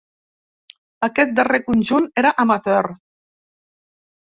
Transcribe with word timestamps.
Aquest 1.07 1.35
darrer 1.41 1.61
conjunt 1.67 2.09
era 2.23 2.33
amateur. 2.47 2.91